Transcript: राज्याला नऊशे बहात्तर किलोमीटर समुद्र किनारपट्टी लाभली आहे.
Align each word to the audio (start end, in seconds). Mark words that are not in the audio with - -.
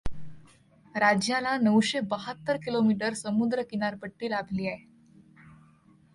राज्याला 0.95 1.55
नऊशे 1.57 1.99
बहात्तर 1.99 2.57
किलोमीटर 2.57 3.13
समुद्र 3.13 3.61
किनारपट्टी 3.69 4.29
लाभली 4.29 4.67
आहे. 4.67 4.85